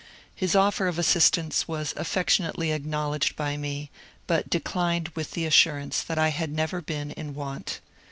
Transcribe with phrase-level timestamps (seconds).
[0.33, 3.91] His offer of as sistance was affectionately acknowledged by me,
[4.25, 7.81] but declined with the assurance that I had never been in want.